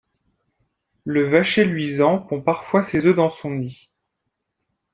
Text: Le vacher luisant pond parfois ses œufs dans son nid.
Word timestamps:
Le 1.05 1.29
vacher 1.29 1.63
luisant 1.63 2.17
pond 2.17 2.41
parfois 2.41 2.81
ses 2.81 3.05
œufs 3.05 3.15
dans 3.15 3.29
son 3.29 3.51
nid. 3.51 3.91